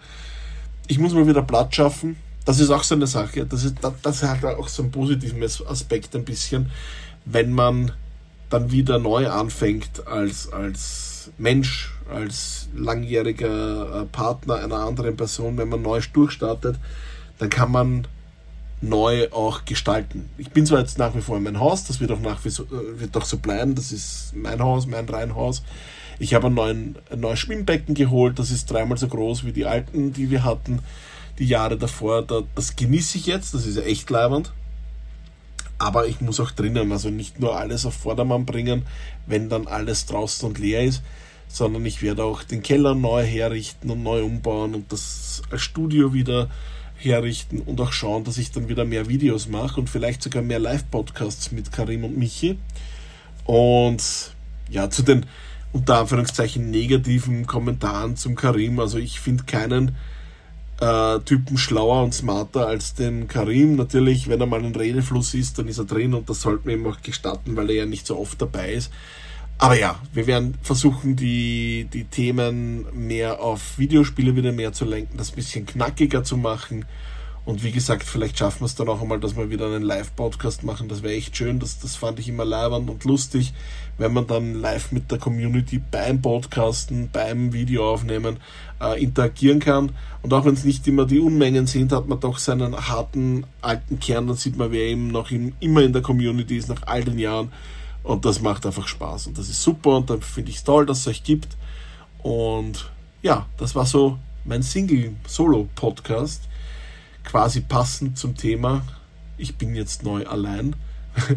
Ich 0.90 0.98
muss 0.98 1.14
mal 1.14 1.24
wieder 1.24 1.42
Platz 1.42 1.76
schaffen. 1.76 2.16
Das 2.44 2.58
ist 2.58 2.68
auch 2.70 2.82
so 2.82 2.96
eine 2.96 3.06
Sache. 3.06 3.46
Das 3.46 3.62
ist, 3.62 3.76
das, 3.80 3.92
das 4.02 4.22
hat 4.24 4.44
auch 4.44 4.66
so 4.66 4.82
einen 4.82 4.90
positiven 4.90 5.40
Aspekt 5.40 6.16
ein 6.16 6.24
bisschen, 6.24 6.72
wenn 7.24 7.52
man 7.52 7.92
dann 8.48 8.72
wieder 8.72 8.98
neu 8.98 9.28
anfängt 9.28 10.08
als, 10.08 10.52
als 10.52 11.30
Mensch, 11.38 11.94
als 12.12 12.70
langjähriger 12.74 14.02
äh, 14.02 14.04
Partner 14.06 14.56
einer 14.56 14.80
anderen 14.80 15.16
Person, 15.16 15.58
wenn 15.58 15.68
man 15.68 15.80
neu 15.80 16.00
durchstartet, 16.12 16.76
dann 17.38 17.50
kann 17.50 17.70
man 17.70 18.08
neu 18.80 19.30
auch 19.30 19.64
gestalten. 19.64 20.28
Ich 20.38 20.50
bin 20.50 20.66
zwar 20.66 20.80
jetzt 20.80 20.98
nach 20.98 21.14
wie 21.14 21.20
vor 21.20 21.36
in 21.36 21.44
meinem 21.44 21.60
Haus, 21.60 21.84
das 21.84 22.00
wird 22.00 22.10
auch 22.10 22.18
nach 22.18 22.44
wie 22.44 22.50
so, 22.50 22.64
äh, 22.64 22.98
wird 22.98 23.16
auch 23.16 23.26
so 23.26 23.38
bleiben, 23.38 23.76
das 23.76 23.92
ist 23.92 24.32
mein 24.34 24.58
Haus, 24.60 24.88
mein 24.88 25.08
Reihenhaus. 25.08 25.62
Ich 26.20 26.34
habe 26.34 26.48
ein, 26.48 26.96
neues 27.16 27.38
Schwimmbecken 27.38 27.94
geholt, 27.94 28.38
das 28.38 28.50
ist 28.50 28.70
dreimal 28.70 28.98
so 28.98 29.08
groß 29.08 29.46
wie 29.46 29.52
die 29.52 29.64
alten, 29.64 30.12
die 30.12 30.30
wir 30.30 30.44
hatten, 30.44 30.80
die 31.38 31.46
Jahre 31.46 31.78
davor. 31.78 32.22
das 32.54 32.76
genieße 32.76 33.16
ich 33.16 33.24
jetzt, 33.24 33.54
das 33.54 33.64
ist 33.64 33.76
ja 33.76 33.82
echt 33.82 34.10
leibend. 34.10 34.52
Aber 35.78 36.06
ich 36.06 36.20
muss 36.20 36.38
auch 36.38 36.50
drinnen, 36.50 36.92
also 36.92 37.08
nicht 37.08 37.40
nur 37.40 37.56
alles 37.56 37.86
auf 37.86 37.94
Vordermann 37.94 38.44
bringen, 38.44 38.82
wenn 39.26 39.48
dann 39.48 39.66
alles 39.66 40.04
draußen 40.04 40.46
und 40.46 40.58
leer 40.58 40.84
ist, 40.84 41.02
sondern 41.48 41.86
ich 41.86 42.02
werde 42.02 42.22
auch 42.22 42.42
den 42.42 42.62
Keller 42.62 42.94
neu 42.94 43.24
herrichten 43.24 43.88
und 43.88 44.02
neu 44.02 44.22
umbauen 44.22 44.74
und 44.74 44.92
das 44.92 45.40
als 45.50 45.62
Studio 45.62 46.12
wieder 46.12 46.50
herrichten 46.96 47.60
und 47.60 47.80
auch 47.80 47.92
schauen, 47.92 48.24
dass 48.24 48.36
ich 48.36 48.52
dann 48.52 48.68
wieder 48.68 48.84
mehr 48.84 49.08
Videos 49.08 49.48
mache 49.48 49.80
und 49.80 49.88
vielleicht 49.88 50.22
sogar 50.22 50.42
mehr 50.42 50.58
Live-Podcasts 50.58 51.50
mit 51.50 51.72
Karim 51.72 52.04
und 52.04 52.18
Michi. 52.18 52.58
Und 53.46 54.02
ja, 54.68 54.90
zu 54.90 55.02
den 55.02 55.24
unter 55.72 55.98
Anführungszeichen 55.98 56.70
negativen 56.70 57.46
Kommentaren 57.46 58.16
zum 58.16 58.34
Karim. 58.34 58.78
Also 58.80 58.98
ich 58.98 59.20
finde 59.20 59.44
keinen 59.44 59.96
äh, 60.80 61.20
Typen 61.20 61.58
schlauer 61.58 62.02
und 62.02 62.14
smarter 62.14 62.66
als 62.66 62.94
den 62.94 63.28
Karim. 63.28 63.76
Natürlich, 63.76 64.28
wenn 64.28 64.40
er 64.40 64.46
mal 64.46 64.64
ein 64.64 64.74
Redefluss 64.74 65.34
ist, 65.34 65.58
dann 65.58 65.68
ist 65.68 65.78
er 65.78 65.84
drin 65.84 66.14
und 66.14 66.28
das 66.28 66.40
sollte 66.40 66.66
man 66.66 66.78
ihm 66.78 66.86
auch 66.86 67.00
gestatten, 67.02 67.56
weil 67.56 67.70
er 67.70 67.76
ja 67.76 67.86
nicht 67.86 68.06
so 68.06 68.18
oft 68.18 68.40
dabei 68.40 68.72
ist. 68.72 68.90
Aber 69.58 69.78
ja, 69.78 70.00
wir 70.14 70.26
werden 70.26 70.54
versuchen, 70.62 71.16
die, 71.16 71.86
die 71.92 72.04
Themen 72.04 72.86
mehr 72.94 73.42
auf 73.42 73.78
Videospiele 73.78 74.34
wieder 74.34 74.52
mehr 74.52 74.72
zu 74.72 74.86
lenken, 74.86 75.18
das 75.18 75.32
bisschen 75.32 75.66
knackiger 75.66 76.24
zu 76.24 76.38
machen. 76.38 76.86
Und 77.44 77.64
wie 77.64 77.72
gesagt, 77.72 78.04
vielleicht 78.04 78.38
schaffen 78.38 78.60
wir 78.60 78.66
es 78.66 78.74
dann 78.74 78.88
auch 78.88 79.00
einmal, 79.00 79.18
dass 79.18 79.36
wir 79.36 79.50
wieder 79.50 79.66
einen 79.66 79.82
Live-Podcast 79.82 80.62
machen. 80.62 80.88
Das 80.88 81.02
wäre 81.02 81.14
echt 81.14 81.36
schön. 81.36 81.58
Das, 81.58 81.78
das 81.78 81.96
fand 81.96 82.18
ich 82.18 82.28
immer 82.28 82.44
leibernd 82.44 82.90
und 82.90 83.04
lustig, 83.04 83.54
wenn 83.98 84.12
man 84.12 84.26
dann 84.26 84.54
live 84.54 84.92
mit 84.92 85.10
der 85.10 85.18
Community 85.18 85.80
beim 85.90 86.20
Podcasten, 86.20 87.08
beim 87.10 87.52
Videoaufnehmen 87.52 88.38
äh, 88.80 89.02
interagieren 89.02 89.58
kann. 89.58 89.92
Und 90.22 90.32
auch 90.34 90.44
wenn 90.44 90.54
es 90.54 90.64
nicht 90.64 90.86
immer 90.86 91.06
die 91.06 91.18
Unmengen 91.18 91.66
sind, 91.66 91.92
hat 91.92 92.06
man 92.08 92.20
doch 92.20 92.38
seinen 92.38 92.76
harten 92.76 93.46
alten 93.62 93.98
Kern. 93.98 94.26
Dann 94.26 94.36
sieht 94.36 94.56
man, 94.56 94.70
wer 94.70 94.82
eben 94.82 95.08
noch 95.08 95.30
in, 95.30 95.54
immer 95.60 95.82
in 95.82 95.92
der 95.92 96.02
Community 96.02 96.56
ist, 96.56 96.68
nach 96.68 96.82
all 96.86 97.02
den 97.02 97.18
Jahren. 97.18 97.50
Und 98.02 98.24
das 98.24 98.40
macht 98.40 98.64
einfach 98.64 98.88
Spaß 98.88 99.26
und 99.26 99.38
das 99.38 99.48
ist 99.48 99.62
super 99.62 99.96
und 99.96 100.08
da 100.08 100.16
finde 100.18 100.50
ich 100.50 100.56
es 100.56 100.64
toll, 100.64 100.86
dass 100.86 101.00
es 101.00 101.06
euch 101.06 101.22
gibt. 101.22 101.56
Und 102.22 102.90
ja, 103.22 103.46
das 103.58 103.74
war 103.74 103.84
so 103.84 104.18
mein 104.44 104.62
Single-Solo-Podcast, 104.62 106.48
quasi 107.24 107.60
passend 107.60 108.18
zum 108.18 108.36
Thema. 108.36 108.82
Ich 109.36 109.56
bin 109.56 109.74
jetzt 109.74 110.02
neu 110.02 110.26
allein. 110.26 110.76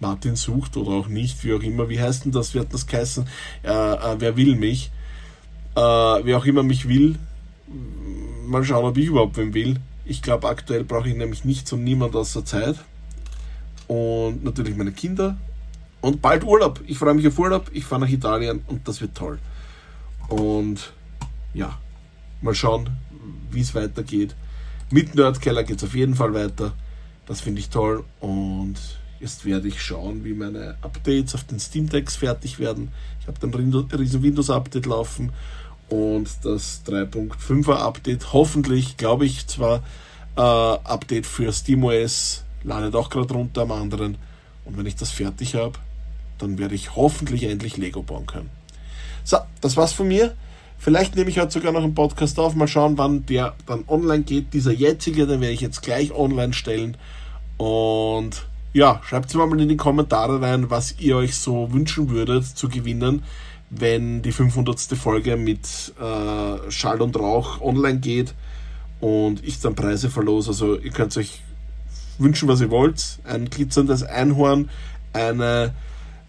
Martin 0.00 0.36
sucht 0.36 0.76
oder 0.76 0.90
auch 0.90 1.08
nicht, 1.08 1.44
wie 1.44 1.54
auch 1.54 1.62
immer. 1.62 1.88
Wie 1.88 2.00
heißt 2.00 2.24
denn 2.24 2.32
das? 2.32 2.54
Wie 2.54 2.60
hat 2.60 2.72
das 2.72 2.86
geheißen? 2.86 3.26
Äh, 3.62 3.68
äh, 3.68 4.16
wer 4.18 4.36
will 4.36 4.56
mich? 4.56 4.90
Äh, 5.74 5.80
wer 5.80 6.36
auch 6.36 6.44
immer 6.44 6.62
mich 6.62 6.88
will, 6.88 7.18
mal 8.46 8.64
schauen, 8.64 8.84
ob 8.84 8.96
ich 8.96 9.06
überhaupt 9.06 9.36
wen 9.36 9.54
will. 9.54 9.80
Ich 10.04 10.22
glaube, 10.22 10.48
aktuell 10.48 10.84
brauche 10.84 11.08
ich 11.08 11.16
nämlich 11.16 11.44
nichts 11.44 11.72
und 11.72 11.82
niemand 11.82 12.14
außer 12.14 12.44
Zeit. 12.44 12.76
Und 13.86 14.44
natürlich 14.44 14.76
meine 14.76 14.92
Kinder 14.92 15.36
und 16.00 16.20
bald 16.20 16.44
Urlaub. 16.44 16.80
Ich 16.86 16.98
freue 16.98 17.14
mich 17.14 17.26
auf 17.26 17.38
Urlaub. 17.38 17.70
Ich 17.72 17.84
fahre 17.84 18.02
nach 18.02 18.08
Italien 18.08 18.62
und 18.66 18.86
das 18.86 19.00
wird 19.00 19.14
toll. 19.14 19.38
Und 20.28 20.92
ja, 21.54 21.78
mal 22.42 22.54
schauen, 22.54 22.90
wie 23.50 23.60
es 23.60 23.74
weitergeht. 23.74 24.34
Mit 24.94 25.16
Nerdkeller 25.16 25.64
geht 25.64 25.78
es 25.78 25.82
auf 25.82 25.96
jeden 25.96 26.14
Fall 26.14 26.34
weiter. 26.34 26.72
Das 27.26 27.40
finde 27.40 27.58
ich 27.58 27.68
toll. 27.68 28.04
Und 28.20 28.76
jetzt 29.18 29.44
werde 29.44 29.66
ich 29.66 29.82
schauen, 29.82 30.22
wie 30.22 30.34
meine 30.34 30.76
Updates 30.82 31.34
auf 31.34 31.42
den 31.42 31.58
Steam 31.58 31.88
Decks 31.88 32.14
fertig 32.14 32.60
werden. 32.60 32.92
Ich 33.20 33.26
habe 33.26 33.44
ein 33.44 33.52
riesen 33.52 34.22
Windows 34.22 34.50
Update 34.50 34.86
laufen 34.86 35.32
und 35.88 36.28
das 36.44 36.84
3.5er 36.86 37.74
Update. 37.74 38.32
Hoffentlich, 38.32 38.96
glaube 38.96 39.26
ich 39.26 39.48
zwar, 39.48 39.82
äh, 40.36 40.40
Update 40.40 41.26
für 41.26 41.52
SteamOS 41.52 42.44
ladet 42.62 42.94
auch 42.94 43.10
gerade 43.10 43.34
runter 43.34 43.62
am 43.62 43.72
anderen. 43.72 44.16
Und 44.64 44.78
wenn 44.78 44.86
ich 44.86 44.94
das 44.94 45.10
fertig 45.10 45.56
habe, 45.56 45.76
dann 46.38 46.56
werde 46.56 46.76
ich 46.76 46.94
hoffentlich 46.94 47.42
endlich 47.42 47.78
Lego 47.78 48.04
bauen 48.04 48.26
können. 48.26 48.50
So, 49.24 49.38
das 49.60 49.76
war's 49.76 49.92
von 49.92 50.06
mir. 50.06 50.36
Vielleicht 50.84 51.16
nehme 51.16 51.30
ich 51.30 51.38
heute 51.38 51.50
sogar 51.50 51.72
noch 51.72 51.82
einen 51.82 51.94
Podcast 51.94 52.38
auf. 52.38 52.54
Mal 52.54 52.68
schauen, 52.68 52.98
wann 52.98 53.24
der 53.24 53.54
dann 53.64 53.84
online 53.88 54.22
geht. 54.22 54.52
Dieser 54.52 54.70
jetzige, 54.70 55.26
den 55.26 55.40
werde 55.40 55.54
ich 55.54 55.62
jetzt 55.62 55.80
gleich 55.80 56.12
online 56.12 56.52
stellen. 56.52 56.98
Und 57.56 58.46
ja, 58.74 59.00
schreibt 59.02 59.30
es 59.30 59.34
mal 59.34 59.58
in 59.58 59.70
die 59.70 59.78
Kommentare 59.78 60.42
rein, 60.42 60.68
was 60.68 60.96
ihr 60.98 61.16
euch 61.16 61.36
so 61.36 61.72
wünschen 61.72 62.10
würdet 62.10 62.44
zu 62.44 62.68
gewinnen, 62.68 63.22
wenn 63.70 64.20
die 64.20 64.32
500. 64.32 64.78
Folge 64.94 65.38
mit 65.38 65.94
äh, 65.98 66.70
Schall 66.70 67.00
und 67.00 67.18
Rauch 67.18 67.62
online 67.62 68.00
geht 68.00 68.34
und 69.00 69.42
ich 69.42 69.58
dann 69.60 69.74
Preise 69.74 70.10
verlose. 70.10 70.50
Also 70.50 70.78
ihr 70.78 70.90
könnt 70.90 71.16
euch 71.16 71.40
wünschen, 72.18 72.46
was 72.46 72.60
ihr 72.60 72.70
wollt. 72.70 73.20
Ein 73.24 73.48
glitzerndes 73.48 74.02
Einhorn, 74.02 74.68
eine 75.14 75.72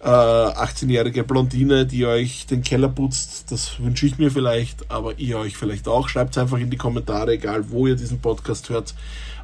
äh, 0.05 0.07
18-jährige 0.07 1.24
Blondine, 1.24 1.88
die 1.88 2.05
euch 2.05 2.45
den 2.45 2.62
Keller 2.62 2.89
putzt. 2.89 3.51
Das 3.51 3.79
wünsche 3.79 4.05
ich 4.05 4.19
mir 4.19 4.29
vielleicht, 4.29 4.91
aber 4.91 5.17
ihr 5.17 5.39
euch 5.39 5.57
vielleicht 5.57 5.88
auch. 5.88 6.09
Schreibt 6.09 6.35
es 6.35 6.38
einfach 6.38 6.59
in 6.59 6.69
die 6.69 6.77
Kommentare, 6.77 7.33
egal 7.33 7.71
wo 7.71 7.88
ihr 7.88 7.95
diesen 7.95 8.19
Podcast 8.19 8.69
hört, 8.69 8.93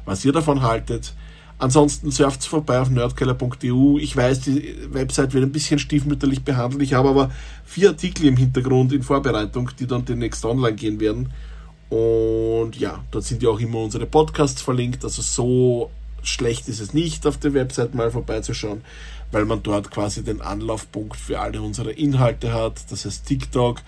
was 0.04 0.24
ihr 0.24 0.32
davon 0.32 0.62
haltet. 0.62 1.14
Ansonsten 1.58 2.12
surft 2.12 2.46
vorbei 2.46 2.80
auf 2.80 2.90
nerdkeller.eu. 2.90 3.98
Ich 3.98 4.16
weiß, 4.16 4.40
die 4.40 4.76
Website 4.92 5.34
wird 5.34 5.44
ein 5.44 5.52
bisschen 5.52 5.80
stiefmütterlich 5.80 6.44
behandelt. 6.44 6.82
Ich 6.82 6.94
habe 6.94 7.08
aber 7.08 7.30
vier 7.64 7.90
Artikel 7.90 8.26
im 8.26 8.36
Hintergrund 8.36 8.92
in 8.92 9.02
Vorbereitung, 9.02 9.70
die 9.78 9.86
dann 9.88 10.04
demnächst 10.04 10.44
online 10.44 10.76
gehen 10.76 11.00
werden. 11.00 11.32
Und 11.88 12.76
ja, 12.78 13.00
dort 13.10 13.24
sind 13.24 13.42
ja 13.42 13.50
auch 13.50 13.60
immer 13.60 13.78
unsere 13.78 14.06
Podcasts 14.06 14.62
verlinkt. 14.62 15.04
Also 15.04 15.22
so 15.22 15.90
schlecht 16.22 16.68
ist 16.68 16.80
es 16.80 16.94
nicht, 16.94 17.26
auf 17.26 17.38
der 17.38 17.54
Website 17.54 17.94
mal 17.94 18.10
vorbeizuschauen, 18.10 18.82
weil 19.30 19.44
man 19.44 19.62
dort 19.62 19.90
quasi 19.90 20.22
den 20.22 20.40
Anlaufpunkt 20.40 21.16
für 21.16 21.40
alle 21.40 21.62
unsere 21.62 21.92
Inhalte 21.92 22.52
hat. 22.52 22.90
Das 22.90 23.04
heißt 23.04 23.26
TikTok, 23.26 23.80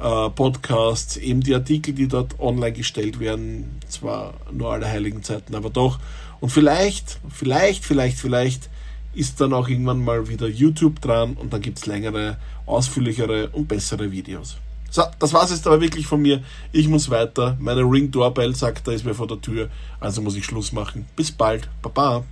äh, 0.00 0.30
Podcasts, 0.30 1.16
eben 1.16 1.40
die 1.40 1.54
Artikel, 1.54 1.94
die 1.94 2.08
dort 2.08 2.38
online 2.40 2.72
gestellt 2.72 3.20
werden, 3.20 3.78
zwar 3.88 4.34
nur 4.52 4.72
alle 4.72 4.88
heiligen 4.88 5.22
Zeiten, 5.22 5.54
aber 5.54 5.70
doch. 5.70 5.98
Und 6.40 6.50
vielleicht, 6.50 7.20
vielleicht, 7.28 7.84
vielleicht, 7.84 8.18
vielleicht 8.18 8.68
ist 9.14 9.40
dann 9.40 9.52
auch 9.52 9.68
irgendwann 9.68 10.02
mal 10.02 10.28
wieder 10.28 10.48
YouTube 10.48 11.00
dran 11.00 11.34
und 11.34 11.52
dann 11.52 11.60
gibt 11.60 11.78
es 11.78 11.86
längere, 11.86 12.36
ausführlichere 12.66 13.50
und 13.50 13.68
bessere 13.68 14.10
Videos. 14.10 14.56
So, 14.94 15.02
das 15.18 15.32
war's 15.32 15.50
jetzt 15.50 15.66
aber 15.66 15.80
wirklich 15.80 16.06
von 16.06 16.22
mir. 16.22 16.40
Ich 16.70 16.86
muss 16.86 17.10
weiter. 17.10 17.56
Meine 17.58 17.80
Ring 17.80 18.12
Doorbell 18.12 18.54
sagt, 18.54 18.86
da 18.86 18.92
ist 18.92 19.04
mir 19.04 19.12
vor 19.12 19.26
der 19.26 19.40
Tür. 19.40 19.68
Also 19.98 20.22
muss 20.22 20.36
ich 20.36 20.44
Schluss 20.44 20.70
machen. 20.70 21.04
Bis 21.16 21.32
bald. 21.32 21.68
Baba. 21.82 22.22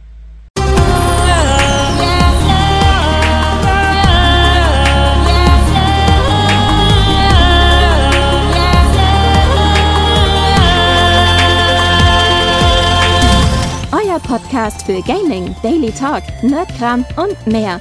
Euer 13.91 14.21
Podcast 14.21 14.87
für 14.87 15.03
Gaming, 15.03 15.57
Daily 15.65 15.91
Talk, 15.91 16.23
Nerdkram 16.45 17.05
und 17.17 17.45
mehr. 17.45 17.81